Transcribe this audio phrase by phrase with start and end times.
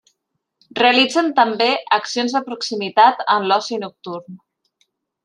[0.77, 1.67] Realitzen també
[1.99, 4.41] accions de proximitat en l’oci nocturn.